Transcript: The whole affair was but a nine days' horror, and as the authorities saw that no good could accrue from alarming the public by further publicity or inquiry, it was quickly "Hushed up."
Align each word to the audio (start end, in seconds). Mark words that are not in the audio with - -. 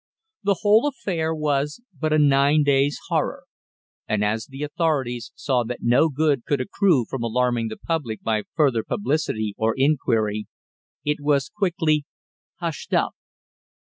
The 0.41 0.57
whole 0.61 0.87
affair 0.87 1.31
was 1.35 1.79
but 1.99 2.11
a 2.11 2.17
nine 2.17 2.63
days' 2.63 2.97
horror, 3.09 3.43
and 4.07 4.23
as 4.25 4.47
the 4.47 4.63
authorities 4.63 5.31
saw 5.35 5.63
that 5.65 5.83
no 5.83 6.09
good 6.09 6.43
could 6.43 6.59
accrue 6.59 7.05
from 7.05 7.21
alarming 7.21 7.67
the 7.67 7.77
public 7.77 8.23
by 8.23 8.45
further 8.55 8.83
publicity 8.83 9.53
or 9.59 9.75
inquiry, 9.77 10.47
it 11.05 11.17
was 11.21 11.49
quickly 11.49 12.05
"Hushed 12.57 12.95
up." 12.95 13.13